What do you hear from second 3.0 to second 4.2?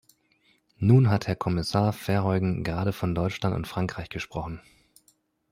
Deutschland und Frankreich